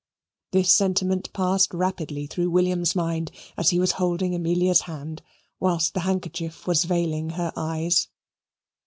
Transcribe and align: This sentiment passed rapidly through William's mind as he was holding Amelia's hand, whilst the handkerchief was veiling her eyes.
This 0.51 0.71
sentiment 0.73 1.31
passed 1.31 1.75
rapidly 1.75 2.25
through 2.25 2.49
William's 2.49 2.95
mind 2.95 3.31
as 3.55 3.69
he 3.69 3.77
was 3.77 3.91
holding 4.01 4.33
Amelia's 4.33 4.81
hand, 4.89 5.21
whilst 5.59 5.93
the 5.93 5.99
handkerchief 5.99 6.65
was 6.65 6.85
veiling 6.85 7.29
her 7.33 7.53
eyes. 7.55 8.07